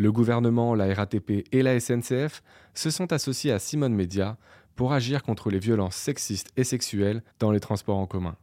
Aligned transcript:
Le 0.00 0.10
gouvernement, 0.10 0.74
la 0.74 0.94
RATP 0.94 1.44
et 1.52 1.62
la 1.62 1.78
SNCF 1.78 2.42
se 2.72 2.88
sont 2.88 3.12
associés 3.12 3.52
à 3.52 3.58
Simone 3.58 3.92
Média 3.92 4.38
pour 4.74 4.94
agir 4.94 5.22
contre 5.22 5.50
les 5.50 5.58
violences 5.58 5.94
sexistes 5.94 6.48
et 6.56 6.64
sexuelles 6.64 7.22
dans 7.38 7.50
les 7.50 7.60
transports 7.60 7.98
en 7.98 8.06
commun. 8.06 8.34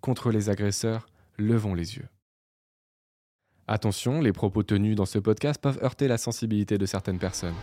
Contre 0.00 0.32
les 0.32 0.50
agresseurs, 0.50 1.06
levons 1.38 1.74
les 1.74 1.94
yeux. 1.94 2.08
Attention, 3.68 4.20
les 4.20 4.32
propos 4.32 4.64
tenus 4.64 4.96
dans 4.96 5.06
ce 5.06 5.20
podcast 5.20 5.62
peuvent 5.62 5.78
heurter 5.80 6.08
la 6.08 6.18
sensibilité 6.18 6.76
de 6.76 6.86
certaines 6.86 7.20
personnes. 7.20 7.54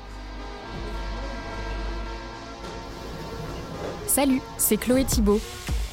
Salut, 4.07 4.41
c'est 4.57 4.77
Chloé 4.77 5.03
Thibault. 5.03 5.41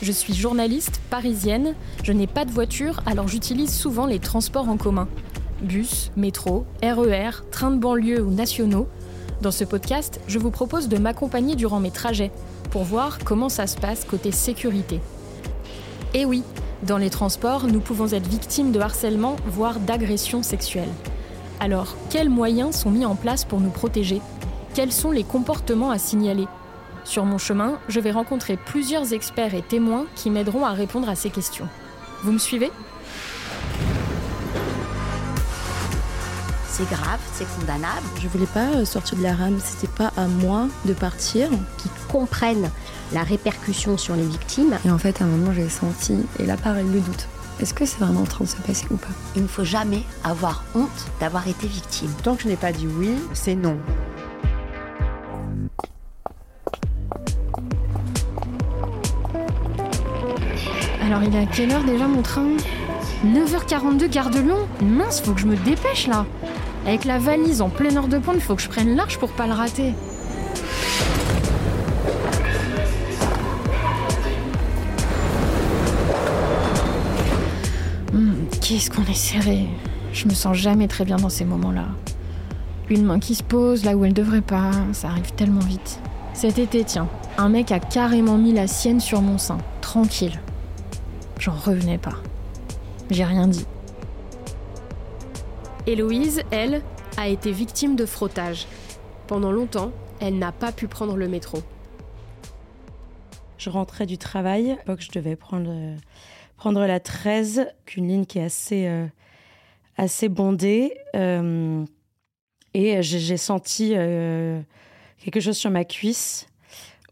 Je 0.03 0.13
suis 0.13 0.35
journaliste 0.35 1.01
parisienne, 1.11 1.75
je 2.05 2.13
n'ai 2.13 2.29
pas 2.29 2.45
de 2.45 2.53
voiture 2.53 3.01
alors 3.07 3.27
j'utilise 3.27 3.75
souvent 3.75 4.07
les 4.07 4.21
transports 4.21 4.69
en 4.69 4.77
commun. 4.77 5.09
Bus, 5.63 6.11
métro, 6.17 6.65
RER, 6.83 7.45
trains 7.51 7.71
de 7.71 7.79
banlieue 7.79 8.23
ou 8.23 8.31
nationaux. 8.31 8.89
Dans 9.43 9.51
ce 9.51 9.65
podcast, 9.65 10.21
je 10.27 10.39
vous 10.39 10.51
propose 10.51 10.89
de 10.89 10.99
m'accompagner 10.99 11.55
durant 11.55 11.81
mes 11.81 11.91
trajets 11.91 12.31
pour 12.71 12.85
voir 12.85 13.19
comment 13.25 13.49
ça 13.49 13.67
se 13.67 13.77
passe 13.77 14.05
côté 14.05 14.33
sécurité. 14.33 15.01
Et 16.15 16.25
oui, 16.25 16.43
dans 16.83 16.99
les 16.99 17.11
transports, 17.11 17.67
nous 17.67 17.81
pouvons 17.81 18.09
être 18.09 18.27
victimes 18.27 18.73
de 18.73 18.81
harcèlement, 18.81 19.37
voire 19.47 19.81
d'agressions 19.81 20.43
sexuelles. 20.43 20.93
Alors, 21.61 21.95
quels 22.09 22.31
moyens 22.31 22.75
sont 22.75 22.91
mis 22.91 23.05
en 23.05 23.15
place 23.15 23.45
pour 23.45 23.61
nous 23.61 23.71
protéger? 23.71 24.23
Quels 24.75 24.93
sont 24.93 25.11
les 25.11 25.25
comportements 25.25 25.91
à 25.91 25.99
signaler? 25.99 26.47
Sur 27.05 27.25
mon 27.25 27.39
chemin, 27.39 27.79
je 27.89 28.01
vais 28.01 28.13
rencontrer 28.13 28.57
plusieurs 28.57 29.13
experts 29.13 29.55
et 29.55 29.63
témoins 29.63 30.07
qui 30.15 30.31
m'aideront 30.31 30.65
à 30.65 30.73
répondre 30.73 31.09
à 31.09 31.15
ces 31.15 31.31
questions. 31.31 31.69
Vous 32.23 32.33
me 32.33 32.39
suivez? 32.39 32.71
C'est 36.81 36.95
grave, 36.95 37.21
c'est 37.35 37.47
condamnable. 37.59 38.07
Je 38.23 38.29
voulais 38.29 38.47
pas 38.47 38.69
euh, 38.77 38.85
sortir 38.85 39.19
de 39.19 39.23
la 39.23 39.35
rame, 39.35 39.59
c'était 39.63 39.93
pas 39.93 40.13
à 40.17 40.27
moi 40.27 40.69
de 40.87 40.93
partir. 40.93 41.49
Qui 41.79 41.89
comprennent 42.11 42.71
la 43.13 43.23
répercussion 43.23 43.99
sur 43.99 44.17
les 44.17 44.25
victimes. 44.25 44.79
Et 44.87 44.91
en 44.91 44.99
fait, 44.99 45.21
à 45.21 45.25
un 45.25 45.29
moment, 45.29 45.53
j'ai 45.53 45.69
senti, 45.69 46.15
et 46.39 46.47
là, 46.47 46.57
pareil, 46.57 46.87
le 46.91 47.01
doute. 47.01 47.29
Est-ce 47.61 47.75
que 47.75 47.85
c'est 47.85 47.99
vraiment 47.99 48.23
en 48.23 48.25
train 48.25 48.45
de 48.45 48.49
se 48.49 48.57
passer 48.57 48.87
ou 48.91 48.97
pas? 48.97 49.09
Il 49.37 49.43
ne 49.43 49.47
faut 49.47 49.65
jamais 49.65 50.03
avoir 50.25 50.65
honte 50.75 50.89
d'avoir 51.21 51.47
été 51.47 51.67
victime. 51.67 52.11
Tant 52.23 52.35
que 52.35 52.45
je 52.45 52.49
n'ai 52.49 52.57
pas 52.57 52.73
dit 52.73 52.87
oui, 52.87 53.11
c'est 53.35 53.55
non. 53.55 53.77
Alors 61.03 61.23
il 61.25 61.35
est 61.35 61.41
à 61.41 61.47
quelle 61.47 61.73
heure 61.73 61.85
déjà 61.85 62.07
mon 62.07 62.23
train? 62.23 62.47
9h42 63.27 64.09
gare 64.09 64.31
de 64.31 64.39
Lyon? 64.39 64.67
Mince, 64.81 65.21
faut 65.21 65.35
que 65.35 65.41
je 65.41 65.47
me 65.47 65.57
dépêche 65.57 66.07
là 66.07 66.25
avec 66.87 67.05
la 67.05 67.19
valise 67.19 67.61
en 67.61 67.69
pleine 67.69 67.97
heure 67.97 68.09
de 68.09 68.19
pointe, 68.19 68.37
il 68.37 68.43
faut 68.43 68.57
que 68.57 68.63
je 68.63 68.69
prenne 68.69 68.97
large 68.97 69.19
pour 69.19 69.31
pas 69.31 69.47
le 69.47 69.53
rater. 69.53 69.95
Hmm, 78.13 78.47
qu'est-ce 78.61 78.91
qu'on 78.91 79.05
est 79.05 79.15
serré. 79.15 79.67
Je 80.13 80.27
me 80.27 80.35
sens 80.35 80.57
jamais 80.57 80.89
très 80.89 81.05
bien 81.05 81.17
dans 81.17 81.29
ces 81.29 81.45
moments-là. 81.45 81.87
Une 82.89 83.05
main 83.05 83.21
qui 83.21 83.37
se 83.37 83.45
pose 83.45 83.85
là 83.85 83.97
où 83.97 84.05
elle 84.05 84.13
devrait 84.15 84.41
pas, 84.41 84.73
ça 84.93 85.09
arrive 85.09 85.33
tellement 85.33 85.61
vite. 85.61 86.01
Cet 86.35 86.59
été, 86.59 86.83
tiens, 86.83 87.09
un 87.39 87.49
mec 87.49 87.71
a 87.71 87.79
carrément 87.79 88.37
mis 88.37 88.53
la 88.53 88.67
sienne 88.67 88.99
sur 88.99 89.23
mon 89.23 89.39
sein, 89.39 89.59
tranquille. 89.81 90.41
J'en 91.39 91.53
revenais 91.53 91.99
pas. 91.99 92.17
J'ai 93.11 93.25
rien 93.25 93.47
dit. 93.47 93.67
Héloïse, 95.87 96.43
elle, 96.51 96.83
a 97.17 97.29
été 97.29 97.53
victime 97.53 97.97
de 97.97 98.05
frottage. 98.05 98.67
Pendant 99.27 99.51
longtemps, 99.51 99.93
elle 100.21 100.39
n'a 100.39 100.53
pas 100.53 100.73
pu 100.73 100.89
prendre 100.89 101.17
le 101.17 101.27
métro. 101.27 101.59
Je 103.57 103.71
rentrais 103.71 104.07
du 104.07 104.19
travail, 104.19 104.77
à 104.87 104.97
je 104.99 105.11
devais 105.11 105.37
prendre, 105.37 105.97
prendre 106.57 106.85
la 106.87 107.01
13, 107.01 107.67
qu'une 107.87 108.09
ligne 108.09 108.27
qui 108.27 108.39
est 108.39 108.45
assez, 108.45 108.87
euh, 108.87 109.07
assez 109.97 110.29
bondée. 110.29 110.95
Euh, 111.17 111.85
et 112.75 113.03
j'ai 113.03 113.37
senti 113.37 113.95
euh, 113.97 114.61
quelque 115.19 115.41
chose 115.41 115.57
sur 115.57 115.71
ma 115.71 115.85
cuisse. 115.85 116.47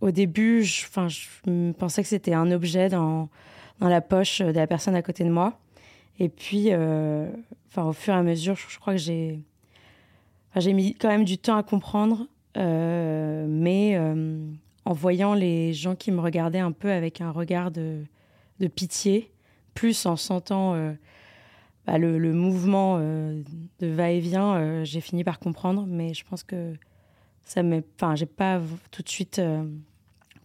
Au 0.01 0.11
début, 0.11 0.63
je, 0.63 0.87
je 1.09 1.73
pensais 1.73 2.03
que 2.03 2.09
c'était 2.09 2.35
un 2.35 2.51
objet 2.51 2.89
dans, 2.89 3.29
dans 3.81 3.89
la 3.89 4.01
poche 4.01 4.41
de 4.43 4.53
la 4.53 4.67
personne 4.67 4.95
à 4.95 5.03
côté 5.03 5.25
de 5.25 5.31
moi. 5.31 5.59
Et 6.21 6.29
puis, 6.29 6.71
enfin, 7.69 7.85
au 7.85 7.93
fur 7.93 8.15
et 8.15 8.17
à 8.17 8.23
mesure, 8.23 8.57
je, 8.57 8.79
crois 8.79 8.95
que 8.95 8.99
j'ai, 8.99 9.41
j'ai 10.57 10.73
mis 10.73 10.95
quand 10.95 11.09
même 11.09 11.25
du 11.25 11.39
temps 11.39 11.57
à 11.57 11.63
comprendre, 11.63 12.27
euh, 12.57 13.47
mais 13.49 13.97
euh, 13.97 14.39
en 14.85 14.93
voyant 14.93 15.35
les 15.35 15.73
gens 15.73 15.95
qui 15.95 16.11
me 16.11 16.21
regardaient 16.21 16.59
un 16.59 16.73
peu 16.73 16.91
avec 16.91 17.21
un 17.21 17.31
regard 17.31 17.71
de, 17.71 18.05
pitié, 18.75 19.31
plus 19.75 20.07
en 20.07 20.17
sentant 20.17 20.75
bah, 21.87 21.99
le, 21.99 22.19
le, 22.19 22.33
mouvement 22.33 22.99
de 22.99 23.87
va-et-vient, 23.87 24.83
j'ai 24.83 25.01
fini 25.01 25.23
par 25.23 25.39
comprendre. 25.39 25.85
Mais 25.87 26.15
je 26.15 26.25
pense 26.25 26.43
que 26.43 26.75
ça 27.45 27.63
m'est, 27.63 27.85
enfin, 27.97 28.17
j'ai 28.17 28.27
pas 28.27 28.61
tout 28.91 29.03
de 29.03 29.09
suite 29.09 29.41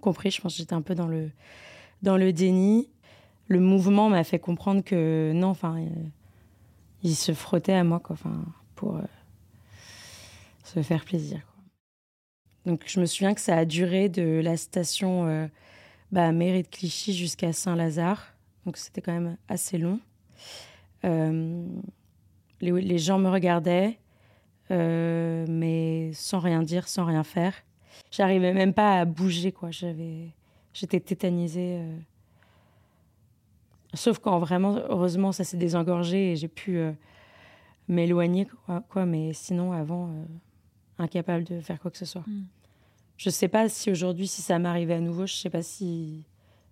compris. 0.01 0.29
Je 0.29 0.41
pense 0.41 0.53
que 0.53 0.57
j'étais 0.59 0.75
un 0.75 0.83
peu 0.83 0.93
dans 0.93 1.07
le 1.07 1.31
dans 2.03 2.17
le 2.17 2.33
déni 2.33 2.89
le 3.47 3.59
mouvement 3.59 4.09
m'a 4.09 4.23
fait 4.23 4.39
comprendre 4.39 4.83
que 4.83 5.31
non, 5.33 5.49
enfin, 5.49 5.77
euh, 7.03 7.07
il 7.07 7.15
se 7.15 7.33
frottait 7.33 7.73
à 7.73 7.83
moi, 7.83 7.99
quoi, 7.99 8.13
enfin, 8.13 8.43
pour 8.75 8.97
euh, 8.97 9.01
se 10.63 10.81
faire 10.81 11.05
plaisir. 11.05 11.41
Donc, 12.65 12.83
je 12.85 12.99
me 12.99 13.05
souviens 13.05 13.33
que 13.33 13.41
ça 13.41 13.57
a 13.57 13.65
duré 13.65 14.09
de 14.09 14.41
la 14.43 14.57
station 14.57 15.27
euh, 15.27 15.47
bah, 16.11 16.31
mairie 16.31 16.63
de 16.63 16.67
Clichy 16.67 17.13
jusqu'à 17.13 17.51
Saint-Lazare. 17.51 18.33
Donc, 18.65 18.77
c'était 18.77 19.01
quand 19.01 19.11
même 19.11 19.37
assez 19.49 19.77
long. 19.77 19.99
les, 21.03 22.97
gens 22.97 23.19
me 23.19 23.29
regardaient, 23.29 23.99
mais 24.69 26.11
sans 26.13 26.39
rien 26.39 26.63
dire, 26.63 26.87
sans 26.87 27.05
rien 27.05 27.23
faire. 27.23 27.53
J'arrivais 28.09 28.53
même 28.53 28.73
pas 28.73 29.01
à 29.01 29.05
bouger, 29.05 29.51
quoi. 29.51 29.69
J'avais, 29.71 30.29
j'étais 30.73 31.01
tétanisée. 31.01 31.81
Sauf 33.93 34.19
quand 34.19 34.39
vraiment, 34.39 34.75
heureusement, 34.89 35.31
ça 35.31 35.43
s'est 35.43 35.57
désengorgé 35.57 36.31
et 36.31 36.35
j'ai 36.35 36.47
pu 36.47 36.77
euh, 36.77 36.91
m'éloigner, 37.87 38.47
quoi, 38.89 39.05
Mais 39.05 39.33
sinon, 39.33 39.71
avant, 39.71 40.07
euh, 40.07 40.23
incapable 40.97 41.43
de 41.43 41.59
faire 41.59 41.79
quoi 41.79 41.91
que 41.91 41.97
ce 41.97 42.05
soit. 42.05 42.23
Mm. 42.25 42.45
Je 43.17 43.29
sais 43.29 43.47
pas 43.47 43.69
si 43.69 43.91
aujourd'hui, 43.91 44.27
si 44.27 44.41
ça 44.41 44.57
m'arrivait 44.57 44.95
à 44.95 44.99
nouveau, 44.99 45.27
je 45.27 45.33
sais 45.33 45.49
pas 45.49 45.61
si 45.61 46.25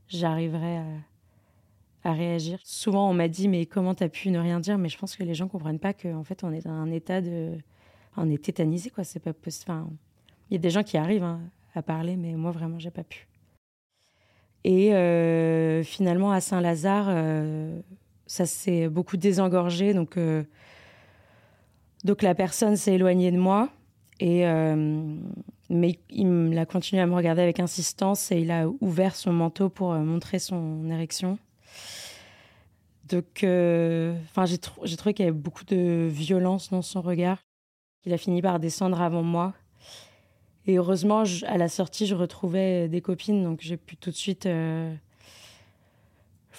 j'arriverais 0.07 0.77
à, 0.77 2.09
à, 2.09 2.13
réagir. 2.13 2.59
Souvent, 2.63 3.09
on 3.09 3.13
m'a 3.13 3.27
dit, 3.27 3.47
mais 3.47 3.67
comment 3.67 3.93
tu 3.93 4.03
as 4.03 4.09
pu 4.09 4.31
ne 4.31 4.39
rien 4.39 4.59
dire? 4.59 4.79
Mais 4.79 4.89
je 4.89 4.97
pense 4.97 5.15
que 5.15 5.23
les 5.23 5.35
gens 5.35 5.47
comprennent 5.47 5.79
pas 5.79 5.93
qu'en 5.93 6.23
fait, 6.23 6.43
on 6.43 6.51
est 6.51 6.65
dans 6.65 6.71
un 6.71 6.91
état 6.91 7.21
de. 7.21 7.57
On 8.17 8.29
est 8.29 8.43
tétanisé, 8.43 8.89
quoi. 8.89 9.03
C'est 9.03 9.19
pas 9.19 9.33
possible. 9.33 9.71
Enfin, 9.71 9.89
il 10.49 10.55
y 10.55 10.57
a 10.57 10.59
des 10.59 10.71
gens 10.71 10.83
qui 10.83 10.97
arrivent 10.97 11.23
hein, 11.23 11.39
à 11.75 11.83
parler, 11.83 12.17
mais 12.17 12.33
moi, 12.33 12.51
vraiment, 12.51 12.79
j'ai 12.79 12.91
pas 12.91 13.03
pu. 13.03 13.27
Et 14.63 14.93
euh, 14.93 15.83
finalement, 15.83 16.31
à 16.31 16.41
Saint-Lazare, 16.41 17.07
euh, 17.09 17.79
ça 18.27 18.45
s'est 18.45 18.89
beaucoup 18.89 19.17
désengorgé. 19.17 19.93
Donc, 19.93 20.17
euh, 20.17 20.43
donc 22.03 22.21
la 22.21 22.35
personne 22.35 22.75
s'est 22.75 22.93
éloignée 22.93 23.31
de 23.31 23.37
moi. 23.37 23.69
Et, 24.19 24.45
mais 25.71 25.97
il 26.11 26.55
a 26.59 26.67
continué 26.67 27.01
à 27.01 27.07
me 27.07 27.15
regarder 27.15 27.41
avec 27.41 27.59
insistance 27.59 28.31
et 28.31 28.37
il 28.37 28.51
a 28.51 28.67
ouvert 28.81 29.15
son 29.15 29.33
manteau 29.33 29.67
pour 29.67 29.95
montrer 29.95 30.37
son 30.37 30.87
érection. 30.91 31.39
Donc, 33.09 33.43
enfin, 33.43 34.45
j'ai, 34.45 34.59
trouvé 34.59 35.15
qu'il 35.15 35.25
y 35.25 35.27
avait 35.27 35.35
beaucoup 35.35 35.65
de 35.65 36.07
violence 36.07 36.69
dans 36.69 36.83
son 36.83 37.01
regard. 37.01 37.39
Il 38.05 38.13
a 38.13 38.17
fini 38.19 38.43
par 38.43 38.59
descendre 38.59 39.01
avant 39.01 39.23
moi. 39.23 39.55
Et 40.67 40.77
heureusement, 40.77 41.23
à 41.47 41.57
la 41.57 41.69
sortie, 41.69 42.05
je 42.05 42.15
retrouvais 42.15 42.87
des 42.87 43.01
copines, 43.01 43.43
donc 43.43 43.61
j'ai 43.61 43.77
pu 43.77 43.97
tout 43.97 44.11
de 44.11 44.15
suite 44.15 44.45
euh, 44.45 44.93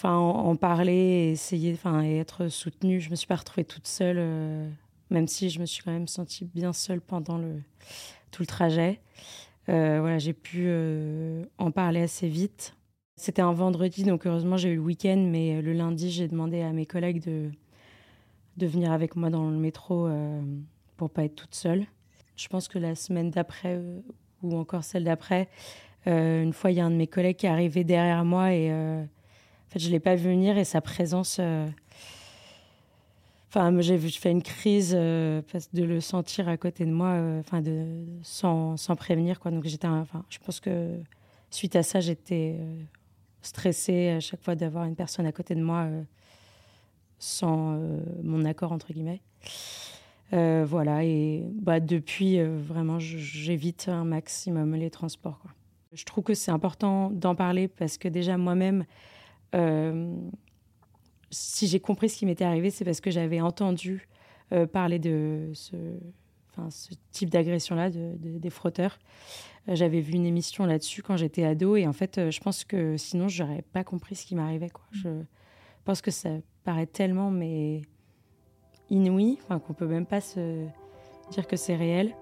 en, 0.02 0.56
parler, 0.56 1.30
essayer, 1.32 1.76
et 2.04 2.18
être 2.18 2.48
soutenue. 2.48 3.00
Je 3.00 3.10
me 3.10 3.14
suis 3.14 3.28
pas 3.28 3.36
retrouvée 3.36 3.64
toute 3.64 3.86
seule, 3.86 4.16
euh, 4.18 4.68
même 5.10 5.28
si 5.28 5.50
je 5.50 5.60
me 5.60 5.66
suis 5.66 5.84
quand 5.84 5.92
même 5.92 6.08
sentie 6.08 6.44
bien 6.44 6.72
seule 6.72 7.00
pendant 7.00 7.38
le, 7.38 7.62
tout 8.32 8.42
le 8.42 8.46
trajet. 8.46 9.00
Euh, 9.68 10.00
voilà, 10.00 10.18
j'ai 10.18 10.32
pu 10.32 10.68
en 11.58 11.70
parler 11.70 12.02
assez 12.02 12.28
vite. 12.28 12.74
C'était 13.14 13.42
un 13.42 13.52
vendredi, 13.52 14.02
donc 14.02 14.26
heureusement 14.26 14.56
j'ai 14.56 14.70
eu 14.70 14.76
le 14.76 14.80
week-end, 14.80 15.28
mais 15.30 15.62
le 15.62 15.72
lundi, 15.72 16.10
j'ai 16.10 16.26
demandé 16.26 16.62
à 16.62 16.72
mes 16.72 16.86
collègues 16.86 17.22
de, 17.24 17.50
de 18.56 18.66
venir 18.66 18.90
avec 18.90 19.14
moi 19.14 19.30
dans 19.30 19.48
le 19.48 19.56
métro 19.56 20.08
pour 20.96 21.08
pas 21.08 21.22
être 21.24 21.36
toute 21.36 21.54
seule. 21.54 21.86
Je 22.36 22.48
pense 22.48 22.68
que 22.68 22.78
la 22.78 22.94
semaine 22.94 23.30
d'après 23.30 23.76
euh, 23.76 24.00
ou 24.42 24.56
encore 24.56 24.84
celle 24.84 25.04
d'après, 25.04 25.48
euh, 26.06 26.42
une 26.42 26.52
fois, 26.52 26.70
il 26.70 26.78
y 26.78 26.80
a 26.80 26.84
un 26.84 26.90
de 26.90 26.96
mes 26.96 27.06
collègues 27.06 27.36
qui 27.36 27.46
est 27.46 27.50
arrivé 27.50 27.84
derrière 27.84 28.24
moi 28.24 28.52
et 28.52 28.70
euh, 28.70 29.02
en 29.02 29.70
fait, 29.70 29.78
je 29.78 29.86
ne 29.86 29.92
l'ai 29.92 30.00
pas 30.00 30.14
vu 30.14 30.30
venir 30.30 30.58
et 30.58 30.64
sa 30.64 30.80
présence. 30.80 31.40
Enfin, 33.48 33.80
j'ai 33.80 33.98
fait 33.98 34.30
une 34.30 34.42
crise 34.42 34.92
de 34.92 35.42
le 35.74 36.00
sentir 36.00 36.48
à 36.48 36.56
côté 36.56 36.84
de 36.84 36.90
moi, 36.90 37.18
enfin, 37.40 37.60
de 37.60 38.04
sans, 38.22 38.76
sans, 38.76 38.96
prévenir 38.96 39.38
quoi. 39.38 39.50
Donc 39.50 39.64
j'étais, 39.66 39.88
je 40.30 40.38
pense 40.38 40.58
que 40.58 40.98
suite 41.50 41.76
à 41.76 41.82
ça, 41.82 42.00
j'étais 42.00 42.56
stressée 43.42 44.08
à 44.08 44.20
chaque 44.20 44.42
fois 44.42 44.54
d'avoir 44.54 44.84
une 44.84 44.96
personne 44.96 45.26
à 45.26 45.32
côté 45.32 45.54
de 45.54 45.62
moi 45.62 45.86
sans 47.18 47.78
mon 48.22 48.44
accord 48.46 48.72
entre 48.72 48.92
guillemets. 48.92 49.20
Voilà 50.32 51.04
et 51.04 51.44
bah 51.60 51.80
depuis 51.80 52.42
vraiment, 52.42 52.98
j'évite 52.98 53.88
un 53.88 54.04
maximum 54.04 54.74
les 54.74 54.90
transports. 54.90 55.38
Quoi. 55.40 55.50
Je 55.92 56.04
trouve 56.04 56.24
que 56.24 56.34
c'est 56.34 56.50
important 56.50 57.10
d'en 57.10 57.34
parler 57.34 57.68
parce 57.68 57.98
que 57.98 58.08
déjà 58.08 58.38
moi-même 58.38 58.84
si 61.32 61.66
j'ai 61.66 61.80
compris 61.80 62.10
ce 62.10 62.18
qui 62.18 62.26
m'était 62.26 62.44
arrivé, 62.44 62.70
c'est 62.70 62.84
parce 62.84 63.00
que 63.00 63.10
j'avais 63.10 63.40
entendu 63.40 64.08
euh, 64.52 64.66
parler 64.66 64.98
de 64.98 65.50
ce, 65.54 65.76
type 67.10 67.30
d'agression-là, 67.30 67.90
de, 67.90 68.14
des 68.18 68.50
frotteurs. 68.50 68.98
Euh, 69.68 69.74
j'avais 69.74 70.00
vu 70.00 70.12
une 70.12 70.26
émission 70.26 70.66
là-dessus 70.66 71.02
quand 71.02 71.16
j'étais 71.16 71.44
ado 71.44 71.74
et 71.76 71.86
en 71.86 71.92
fait, 71.92 72.18
euh, 72.18 72.30
je 72.30 72.40
pense 72.40 72.64
que 72.64 72.96
sinon, 72.98 73.28
j'aurais 73.28 73.62
pas 73.72 73.82
compris 73.82 74.14
ce 74.14 74.26
qui 74.26 74.34
m'arrivait. 74.34 74.70
Je 74.92 75.08
pense 75.84 76.02
que 76.02 76.10
ça 76.10 76.30
paraît 76.64 76.86
tellement 76.86 77.30
mais 77.30 77.82
inouï, 78.92 79.38
enfin, 79.42 79.58
qu'on 79.58 79.72
peut 79.72 79.86
même 79.86 80.06
pas 80.06 80.20
se 80.20 80.64
dire 81.32 81.48
que 81.48 81.56
c'est 81.56 81.74
réel. 81.74 82.14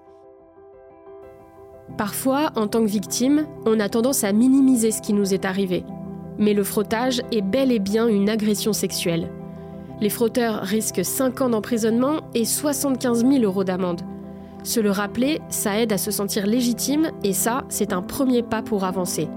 Parfois, 1.97 2.51
en 2.55 2.67
tant 2.67 2.79
que 2.81 2.89
victime, 2.89 3.45
on 3.67 3.79
a 3.79 3.89
tendance 3.89 4.23
à 4.23 4.31
minimiser 4.31 4.89
ce 4.89 5.01
qui 5.01 5.13
nous 5.13 5.35
est 5.35 5.45
arrivé 5.45 5.83
mais 6.41 6.53
le 6.53 6.63
frottage 6.63 7.21
est 7.31 7.41
bel 7.41 7.71
et 7.71 7.79
bien 7.79 8.07
une 8.07 8.27
agression 8.27 8.73
sexuelle. 8.73 9.29
Les 10.01 10.09
frotteurs 10.09 10.61
risquent 10.63 11.05
5 11.05 11.41
ans 11.41 11.49
d'emprisonnement 11.49 12.21
et 12.33 12.45
75 12.45 13.23
000 13.23 13.43
euros 13.43 13.63
d'amende. 13.63 14.01
Se 14.63 14.79
le 14.79 14.89
rappeler, 14.89 15.39
ça 15.49 15.79
aide 15.79 15.93
à 15.93 15.99
se 15.99 16.09
sentir 16.09 16.47
légitime 16.47 17.11
et 17.23 17.33
ça, 17.33 17.63
c'est 17.69 17.93
un 17.93 18.01
premier 18.01 18.41
pas 18.41 18.63
pour 18.63 18.83
avancer. 18.83 19.29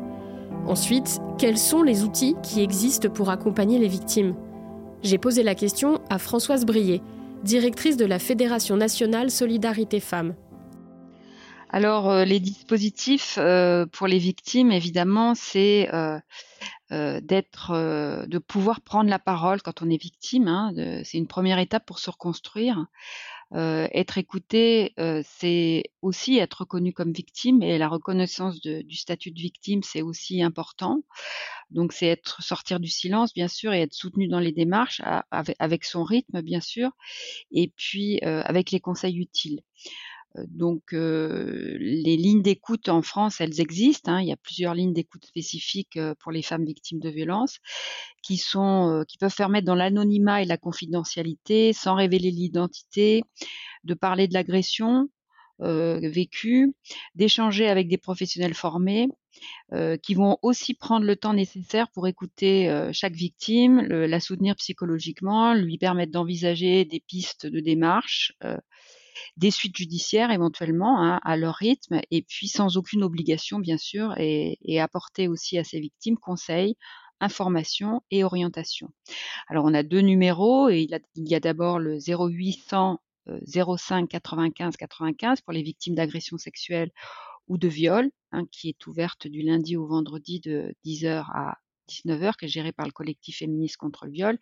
Ensuite, 0.67 1.21
quels 1.37 1.59
sont 1.59 1.83
les 1.83 2.05
outils 2.05 2.37
qui 2.43 2.63
existent 2.63 3.11
pour 3.11 3.29
accompagner 3.29 3.79
les 3.79 3.89
victimes? 3.89 4.35
J'ai 5.03 5.19
posé 5.19 5.43
la 5.43 5.55
question 5.55 6.01
à 6.09 6.19
Françoise 6.19 6.65
Brier, 6.65 7.03
directrice 7.45 7.97
de 7.97 8.07
la 8.07 8.19
Fédération 8.19 8.77
nationale 8.77 9.31
Solidarité 9.31 10.01
Femmes. 10.01 10.35
Alors, 11.69 12.11
euh, 12.11 12.25
les 12.25 12.41
dispositifs 12.41 13.37
euh, 13.39 13.85
pour 13.87 14.07
les 14.07 14.19
victimes, 14.19 14.73
évidemment, 14.73 15.35
c'est 15.35 15.89
euh, 16.93 17.21
d'être, 17.21 18.27
de 18.27 18.39
pouvoir 18.39 18.81
prendre 18.81 19.09
la 19.09 19.19
parole 19.19 19.63
quand 19.63 19.83
on 19.83 19.91
est 19.91 20.01
victime. 20.01 20.49
Hein, 20.49 20.73
c'est 21.05 21.19
une 21.19 21.27
première 21.27 21.59
étape 21.59 21.87
pour 21.87 21.99
se 21.99 22.11
reconstruire. 22.11 22.87
être 23.55 24.19
écouté, 24.19 24.95
c'est 25.25 25.85
aussi 26.03 26.39
être 26.39 26.61
reconnu 26.61 26.93
comme 26.93 27.13
victime 27.13 27.63
et 27.63 27.79
la 27.79 27.89
reconnaissance 27.89 28.61
du 28.61 28.97
statut 28.97 29.31
de 29.31 29.41
victime, 29.41 29.83
c'est 29.83 30.03
aussi 30.03 30.43
important. 30.43 31.03
Donc, 31.71 31.93
c'est 31.93 32.07
être 32.07 32.43
sortir 32.43 32.81
du 32.81 32.89
silence, 32.89 33.33
bien 33.33 33.49
sûr, 33.49 33.73
et 33.73 33.81
être 33.81 33.95
soutenu 33.95 34.29
dans 34.29 34.41
les 34.41 34.53
démarches 34.53 35.01
avec, 35.31 35.85
son 35.85 36.05
rythme, 36.05 36.43
bien 36.43 36.61
sûr, 36.61 36.91
et 37.51 37.73
puis 37.77 38.21
avec 38.23 38.71
les 38.71 38.81
conseils 38.81 39.19
utiles. 39.19 39.61
Donc, 40.49 40.93
les 40.93 42.17
lignes 42.17 42.43
d'écoute 42.43 42.89
en 42.89 43.03
France, 43.03 43.41
elles 43.41 43.61
existent. 43.61 44.13
Hein. 44.13 44.21
Il 44.21 44.29
y 44.29 44.33
a 44.33 44.37
plusieurs 44.37 44.75
lignes 44.75 44.93
d'écoute 44.93 45.25
spécifiques 45.25 45.99
pour 46.21 46.33
les 46.33 46.43
femmes 46.43 46.65
victimes 46.65 46.99
de 46.99 47.11
violences 47.11 47.59
qui 48.23 48.41
peuvent 49.21 49.37
permettre 49.37 49.67
dans 49.67 49.75
l'anonymat 49.75 50.43
et 50.43 50.47
la 50.47 50.57
confidentialité, 50.57 51.73
sans 51.73 51.95
révéler 51.95 52.31
l'identité, 52.31 53.23
de 53.85 53.95
parler 53.95 54.29
de 54.29 54.35
l'agression 54.35 55.09
vécue, 55.61 56.75
d'échanger 57.15 57.69
avec 57.69 57.87
des 57.87 57.99
professionnels 57.99 58.55
formés, 58.55 59.09
qui 60.03 60.15
vont 60.15 60.37
aussi 60.43 60.75
prendre 60.75 61.07
le 61.07 61.15
temps 61.15 61.35
nécessaire 61.35 61.89
pour 61.93 62.09
écouter 62.09 62.89
chaque 62.93 63.15
victime, 63.15 63.83
la 63.83 64.19
soutenir 64.19 64.57
psychologiquement, 64.57 65.55
lui 65.55 65.79
permettre 65.79 66.11
d'envisager 66.11 66.85
des 66.85 66.99
pistes 66.99 67.47
de 67.47 67.61
démarche 67.61 68.33
des 69.37 69.51
suites 69.51 69.77
judiciaires 69.77 70.31
éventuellement 70.31 71.03
hein, 71.03 71.21
à 71.23 71.37
leur 71.37 71.55
rythme 71.55 72.01
et 72.11 72.23
puis 72.23 72.49
sans 72.49 72.77
aucune 72.77 73.03
obligation 73.03 73.59
bien 73.59 73.79
sûr 73.79 74.15
et, 74.19 74.59
apporter 74.81 75.29
aussi 75.29 75.57
à 75.59 75.65
ces 75.65 75.81
victimes 75.81 76.19
conseils, 76.19 76.77
information 77.21 78.03
et 78.11 78.25
orientation. 78.25 78.91
Alors 79.49 79.65
on 79.65 79.73
a 79.73 79.83
deux 79.83 80.01
numéros 80.01 80.69
et 80.69 80.81
il, 80.81 81.29
y 81.29 81.35
a 81.35 81.41
d'abord 81.41 81.79
le 81.79 81.99
0800 81.99 83.01
05 83.47 84.09
95 84.09 84.77
95 84.77 85.41
pour 85.41 85.53
les 85.53 85.63
victimes 85.63 85.95
d'agressions 85.95 86.39
sexuelles 86.39 86.91
ou 87.49 87.59
de 87.59 87.69
viol, 87.69 88.11
hein, 88.33 88.45
qui 88.51 88.69
est 88.69 88.87
ouverte 88.87 89.27
du 89.27 89.43
lundi 89.43 89.77
au 89.77 89.87
vendredi 89.87 90.41
de 90.41 90.75
10h 90.85 91.25
à 91.33 91.59
19h, 91.89 92.37
qui 92.39 92.47
est 92.47 92.49
gérée 92.49 92.73
par 92.73 92.87
le 92.87 92.93
collectif 92.93 93.39
féministe 93.39 93.77
contre 93.77 94.07
le 94.07 94.13
viol. 94.13 94.39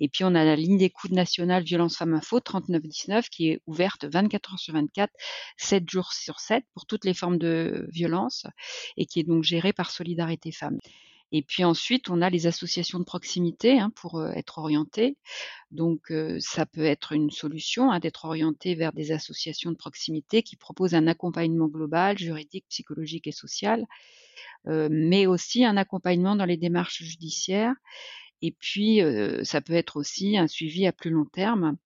Et 0.00 0.08
puis 0.08 0.24
on 0.24 0.34
a 0.34 0.44
la 0.44 0.56
ligne 0.56 0.78
d'écoute 0.78 1.12
nationale 1.12 1.62
Violence 1.62 1.96
Femmes 1.96 2.14
Info 2.14 2.40
3919 2.40 3.28
qui 3.28 3.50
est 3.50 3.60
ouverte 3.66 4.04
24 4.04 4.54
heures 4.54 4.58
sur 4.58 4.74
24, 4.74 5.12
7 5.58 5.88
jours 5.88 6.12
sur 6.12 6.40
7 6.40 6.64
pour 6.74 6.86
toutes 6.86 7.04
les 7.04 7.14
formes 7.14 7.38
de 7.38 7.86
violence 7.92 8.46
et 8.96 9.06
qui 9.06 9.20
est 9.20 9.24
donc 9.24 9.44
gérée 9.44 9.72
par 9.72 9.90
Solidarité 9.90 10.52
Femmes. 10.52 10.78
Et 11.32 11.42
puis 11.42 11.64
ensuite, 11.64 12.10
on 12.10 12.22
a 12.22 12.30
les 12.30 12.46
associations 12.46 12.98
de 12.98 13.04
proximité 13.04 13.78
hein, 13.78 13.90
pour 13.94 14.18
euh, 14.18 14.32
être 14.32 14.58
orienté. 14.58 15.16
Donc, 15.70 16.10
euh, 16.10 16.38
ça 16.40 16.66
peut 16.66 16.84
être 16.84 17.12
une 17.12 17.30
solution 17.30 17.92
hein, 17.92 18.00
d'être 18.00 18.24
orienté 18.24 18.74
vers 18.74 18.92
des 18.92 19.12
associations 19.12 19.70
de 19.70 19.76
proximité 19.76 20.42
qui 20.42 20.56
proposent 20.56 20.94
un 20.94 21.06
accompagnement 21.06 21.68
global, 21.68 22.18
juridique, 22.18 22.66
psychologique 22.68 23.28
et 23.28 23.32
social, 23.32 23.86
euh, 24.66 24.88
mais 24.90 25.26
aussi 25.26 25.64
un 25.64 25.76
accompagnement 25.76 26.34
dans 26.34 26.46
les 26.46 26.56
démarches 26.56 27.02
judiciaires 27.02 27.74
et 28.42 28.52
puis, 28.52 29.00
ça 29.42 29.60
peut 29.60 29.74
être 29.74 29.96
aussi 29.96 30.36
un 30.36 30.46
suivi 30.46 30.86
à 30.86 30.92
plus 30.92 31.10
long 31.10 31.24
terme. 31.24 31.76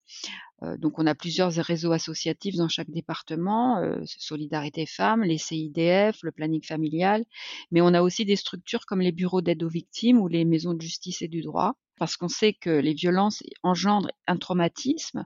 Donc, 0.78 0.98
on 0.98 1.06
a 1.06 1.14
plusieurs 1.14 1.52
réseaux 1.52 1.92
associatifs 1.92 2.56
dans 2.56 2.68
chaque 2.68 2.90
département, 2.90 3.82
Solidarité 4.06 4.86
Femmes, 4.86 5.22
les 5.22 5.38
CIDF, 5.38 6.18
le 6.22 6.32
planning 6.32 6.62
familial, 6.62 7.24
mais 7.70 7.80
on 7.80 7.94
a 7.94 8.02
aussi 8.02 8.24
des 8.24 8.36
structures 8.36 8.86
comme 8.86 9.00
les 9.00 9.12
bureaux 9.12 9.42
d'aide 9.42 9.62
aux 9.62 9.68
victimes 9.68 10.18
ou 10.20 10.28
les 10.28 10.44
maisons 10.44 10.74
de 10.74 10.80
justice 10.80 11.22
et 11.22 11.28
du 11.28 11.42
droit 11.42 11.76
parce 11.98 12.16
qu'on 12.16 12.28
sait 12.28 12.52
que 12.52 12.70
les 12.70 12.94
violences 12.94 13.42
engendrent 13.62 14.10
un 14.26 14.36
traumatisme, 14.36 15.24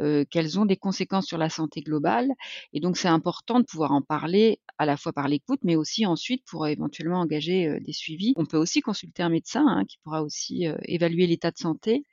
euh, 0.00 0.24
qu'elles 0.30 0.58
ont 0.58 0.64
des 0.64 0.76
conséquences 0.76 1.26
sur 1.26 1.38
la 1.38 1.50
santé 1.50 1.80
globale, 1.82 2.30
et 2.72 2.80
donc 2.80 2.96
c'est 2.96 3.08
important 3.08 3.60
de 3.60 3.64
pouvoir 3.64 3.92
en 3.92 4.02
parler 4.02 4.60
à 4.78 4.86
la 4.86 4.96
fois 4.96 5.12
par 5.12 5.28
l'écoute, 5.28 5.60
mais 5.62 5.76
aussi 5.76 6.06
ensuite 6.06 6.44
pour 6.46 6.66
éventuellement 6.66 7.20
engager 7.20 7.66
euh, 7.68 7.80
des 7.80 7.92
suivis. 7.92 8.32
On 8.36 8.46
peut 8.46 8.56
aussi 8.56 8.80
consulter 8.80 9.22
un 9.22 9.28
médecin 9.28 9.66
hein, 9.66 9.84
qui 9.84 9.98
pourra 9.98 10.22
aussi 10.22 10.66
euh, 10.66 10.76
évaluer 10.84 11.26
l'état 11.26 11.50
de 11.50 11.58
santé 11.58 12.04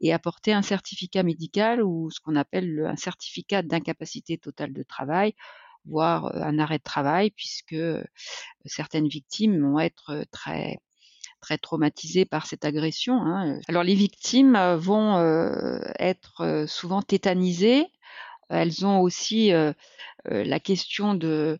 et 0.00 0.12
apporter 0.12 0.52
un 0.52 0.62
certificat 0.62 1.22
médical 1.22 1.82
ou 1.82 2.10
ce 2.10 2.20
qu'on 2.20 2.36
appelle 2.36 2.84
un 2.86 2.96
certificat 2.96 3.62
d'incapacité 3.62 4.38
totale 4.38 4.72
de 4.72 4.82
travail 4.82 5.34
voire 5.86 6.34
un 6.34 6.58
arrêt 6.58 6.78
de 6.78 6.82
travail, 6.82 7.30
puisque 7.30 7.76
certaines 8.64 9.08
victimes 9.08 9.60
vont 9.60 9.78
être 9.78 10.24
très 10.32 10.80
très 11.40 11.58
traumatisées 11.58 12.24
par 12.24 12.46
cette 12.46 12.64
agression. 12.64 13.20
Hein. 13.22 13.60
Alors 13.68 13.82
les 13.82 13.94
victimes 13.94 14.56
euh, 14.56 14.76
vont 14.76 15.16
euh, 15.16 15.78
être 15.98 16.40
euh, 16.40 16.66
souvent 16.66 17.02
tétanisées. 17.02 17.86
Elles 18.48 18.86
ont 18.86 19.00
aussi 19.00 19.52
la 20.24 20.60
question 20.60 21.14
de, 21.14 21.58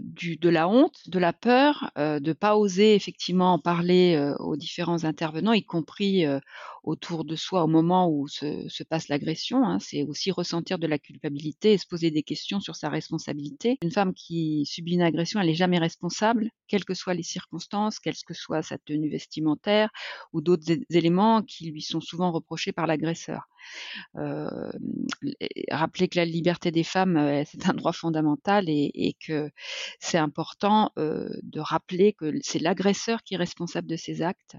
du, 0.00 0.36
de 0.36 0.48
la 0.48 0.68
honte, 0.68 1.08
de 1.08 1.18
la 1.18 1.32
peur, 1.32 1.90
de 1.96 2.32
pas 2.32 2.56
oser 2.56 2.94
effectivement 2.94 3.54
en 3.54 3.58
parler 3.58 4.32
aux 4.38 4.56
différents 4.56 5.04
intervenants, 5.04 5.52
y 5.52 5.64
compris 5.64 6.26
autour 6.82 7.24
de 7.24 7.36
soi 7.36 7.64
au 7.64 7.66
moment 7.66 8.08
où 8.10 8.28
se, 8.28 8.82
passe 8.84 9.08
l'agression. 9.08 9.64
Hein. 9.64 9.78
C'est 9.80 10.02
aussi 10.04 10.30
ressentir 10.30 10.78
de 10.78 10.86
la 10.86 10.98
culpabilité 10.98 11.72
et 11.72 11.78
se 11.78 11.86
poser 11.86 12.10
des 12.10 12.22
questions 12.22 12.60
sur 12.60 12.76
sa 12.76 12.88
responsabilité. 12.88 13.78
Une 13.82 13.90
femme 13.90 14.14
qui 14.14 14.64
subit 14.66 14.94
une 14.94 15.02
agression, 15.02 15.40
elle 15.40 15.48
n'est 15.48 15.54
jamais 15.54 15.78
responsable, 15.78 16.50
quelles 16.68 16.84
que 16.84 16.94
soient 16.94 17.14
les 17.14 17.22
circonstances, 17.22 17.98
quelle 17.98 18.16
que 18.26 18.34
soit 18.34 18.62
sa 18.62 18.78
tenue 18.78 19.10
vestimentaire 19.10 19.90
ou 20.32 20.40
d'autres 20.40 20.72
éléments 20.90 21.42
qui 21.42 21.70
lui 21.70 21.82
sont 21.82 22.00
souvent 22.00 22.32
reprochés 22.32 22.72
par 22.72 22.86
l'agresseur. 22.86 23.49
Euh, 24.16 24.70
rappeler 25.70 26.08
que 26.08 26.18
la 26.18 26.24
liberté 26.24 26.70
des 26.70 26.84
femmes, 26.84 27.16
euh, 27.16 27.42
c'est 27.46 27.68
un 27.68 27.74
droit 27.74 27.92
fondamental 27.92 28.64
et, 28.68 29.16
que 29.24 29.50
c'est 29.98 30.18
important 30.18 30.90
euh, 30.98 31.28
de 31.42 31.60
rappeler 31.60 32.12
que 32.12 32.32
c'est 32.42 32.58
l'agresseur 32.58 33.22
qui 33.22 33.34
est 33.34 33.38
responsable 33.38 33.88
de 33.88 33.96
ses 33.96 34.22
actes 34.22 34.56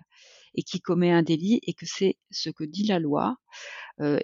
et 0.53 0.63
qui 0.63 0.81
commet 0.81 1.11
un 1.11 1.23
délit 1.23 1.59
et 1.63 1.73
que 1.73 1.85
c'est 1.85 2.17
ce 2.29 2.49
que 2.49 2.63
dit 2.63 2.83
la 2.83 2.99
loi 2.99 3.37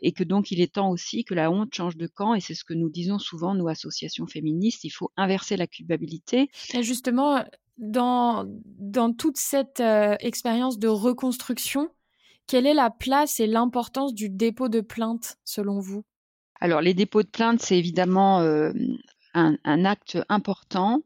et 0.01 0.12
que 0.12 0.24
donc 0.24 0.50
il 0.50 0.60
est 0.60 0.74
temps 0.74 0.89
aussi 0.89 1.24
que 1.24 1.36
la 1.36 1.51
honte 1.51 1.72
change 1.72 1.98
de 1.98 2.07
camp 2.07 2.34
et 2.34 2.39
c'est 2.39 2.55
ce 2.55 2.63
que 2.63 2.74
nous 2.74 2.89
disons 2.89 3.19
souvent 3.19 3.53
nous 3.53 3.67
associations 3.67 4.25
féministes, 4.25 4.84
il 4.86 4.89
faut 4.89 5.12
inverser 5.17 5.55
la 5.55 5.67
culpabilité. 5.67 6.50
justement, 6.81 7.46
dans, 7.77 8.46
dans 8.79 9.13
toute 9.13 9.38
cette 9.38 9.84
expérience 10.19 10.79
de 10.79 10.88
reconstruction, 10.88 11.91
Quelle 12.48 12.66
est 12.66 12.74
la 12.74 12.89
place 12.89 13.42
et 13.42 13.48
l'importance 13.48 14.13
du 14.13 14.30
dépôt 14.30 14.70
de 14.70 14.80
plainte 14.80 15.38
selon 15.44 15.82
vous? 15.82 16.06
Alors 16.62 16.82
les 16.82 16.94
dépôts 16.94 17.22
de 17.22 17.27
plainte, 17.27 17.62
c'est 17.62 17.77
évidemment 17.77 18.39
euh, 18.39 18.72
un, 19.34 19.86
acte 19.86 20.18
important 20.30 21.04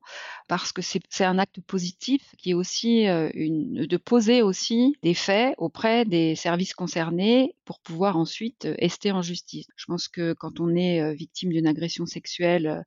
parce 0.48 0.72
que 0.72 0.84
c'est 0.84 1.26
un 1.26 1.40
acte 1.40 1.60
positif 1.62 2.22
qui 2.38 2.52
est 2.52 2.54
aussi 2.54 3.08
euh, 3.08 3.32
une, 3.34 3.88
de 3.88 3.98
poser 3.98 4.44
aussi 4.44 4.96
des 5.02 5.16
faits 5.16 5.56
auprès 5.58 6.06
des 6.06 6.36
services 6.36 6.76
concernés 6.76 7.56
pour 7.66 7.80
pouvoir 7.80 8.18
ensuite 8.18 8.66
euh, 8.66 8.76
ester 8.78 9.12
en 9.12 9.24
justice. 9.24 9.66
Je 9.76 9.86
pense 9.88 10.08
que 10.08 10.34
quand 10.34 10.60
on 10.60 10.76
est 10.76 11.14
victime 11.16 11.50
d'une 11.50 11.68
agression 11.68 12.06
sexuelle, 12.06 12.86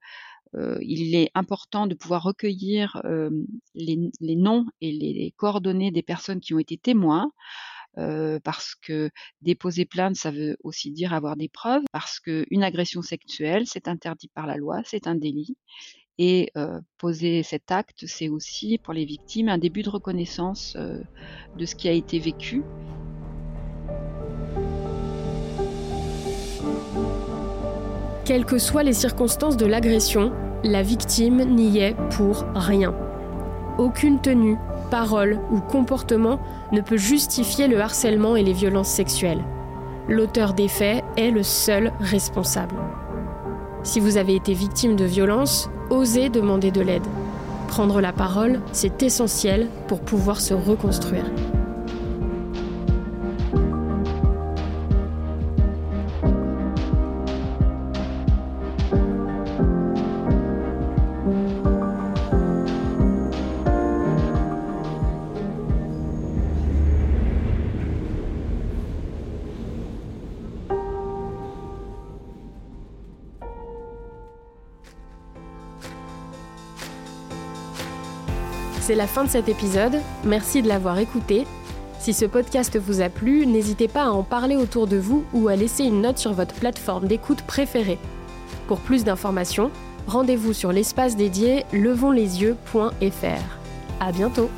il 0.81 1.17
est 1.17 1.33
important 1.35 1.89
de 1.89 1.97
pouvoir 1.97 2.23
recueillir 2.23 3.03
les, 3.75 4.37
noms 4.37 4.67
et 4.81 4.93
les, 4.93 5.35
coordonnées 5.37 5.91
des 5.91 6.05
personnes 6.05 6.39
qui 6.39 6.55
ont 6.55 6.61
été 6.61 6.77
témoins 6.77 7.33
parce 7.97 8.75
que 8.75 9.11
déposer 9.43 9.85
plainte, 9.85 10.17
ça 10.17 10.31
veut 10.31 10.57
aussi 10.65 10.91
dire 10.91 11.13
avoir 11.13 11.37
des 11.37 11.49
preuves, 11.49 11.83
parce 11.93 12.21
qu'une 12.21 12.63
agression 12.63 13.03
sexuelle, 13.03 13.65
c'est 13.67 13.89
interdit 13.89 14.31
par 14.35 14.47
la 14.47 14.57
loi, 14.57 14.81
c'est 14.85 15.07
un 15.07 15.15
délit. 15.15 15.57
Et 16.19 16.53
poser 16.99 17.43
cet 17.43 17.73
acte, 17.73 18.05
c'est 18.07 18.29
aussi 18.29 18.79
pour 18.79 18.95
les 18.95 19.05
victimes 19.05 19.49
un 19.49 19.59
début 19.59 19.83
de 19.83 19.91
reconnaissance 19.91 20.77
de 20.77 21.67
ce 21.67 21.75
qui 21.75 21.89
a 21.89 21.93
été 21.93 22.19
vécu. 22.19 22.63
Quelles 28.25 28.47
que 28.47 28.59
soient 28.59 28.85
les 28.85 28.95
circonstances 28.95 29.57
de 29.57 29.67
l'agression, 29.67 30.33
la 30.63 30.83
victime 30.83 31.45
n'y 31.45 31.79
est 31.79 31.95
pour 32.17 32.47
rien. 32.55 32.95
Aucune 33.77 34.23
tenue, 34.23 34.57
parole 34.91 35.41
ou 35.50 35.61
comportement 35.61 36.41
ne 36.73 36.81
peut 36.81 36.97
justifier 36.97 37.69
le 37.69 37.81
harcèlement 37.81 38.37
et 38.37 38.43
les 38.43 38.53
violences 38.53 38.88
sexuelles. 38.88 39.43
L'auteur 40.09 40.55
des 40.55 40.69
faits 40.69 41.03
est 41.17 41.31
le 41.31 41.43
seul 41.43 41.93
responsable. 42.00 42.76
Si 43.83 44.00
vous 44.00 44.17
avez 44.17 44.35
été 44.35 44.55
victime 44.55 44.97
de 44.97 45.05
violences, 45.05 45.71
osez 45.91 46.29
demander 46.29 46.71
de 46.71 46.81
l'aide. 46.81 47.07
Prendre 47.69 48.00
la 48.00 48.12
parole, 48.12 48.61
c'est 48.73 49.03
essentiel 49.03 49.69
pour 49.88 50.00
pouvoir 50.00 50.41
se 50.41 50.55
reconstruire. 50.55 51.25
C'est 78.87 78.95
la 78.95 79.07
fin 79.07 79.25
de 79.25 79.31
cet 79.31 79.49
épisode, 79.49 79.99
merci 80.26 80.61
de 80.61 80.69
l'avoir 80.69 80.99
écouté. 80.99 81.47
Si 82.00 82.12
ce 82.12 82.26
podcast 82.26 82.76
vous 82.76 83.00
a 83.00 83.09
plu, 83.09 83.47
n'hésitez 83.47 83.88
pas 83.88 84.03
à 84.03 84.11
en 84.11 84.23
parler 84.23 84.57
autour 84.57 84.87
de 84.87 84.99
vous 84.99 85.25
ou 85.33 85.49
à 85.49 85.57
laisser 85.57 85.85
une 85.85 86.03
note 86.03 86.19
sur 86.19 86.35
votre 86.35 86.55
plateforme 86.55 87.07
d'écoute 87.07 87.41
préférée. 87.47 87.99
Pour 88.69 88.81
plus 88.81 89.03
d'informations, 89.03 89.71
rendez-vous 90.07 90.53
sur 90.53 90.71
l'espace 90.71 91.17
dédié 91.17 91.64
levonslesieux.fr. 91.73 93.59
À 94.00 94.12
bientôt! 94.12 94.50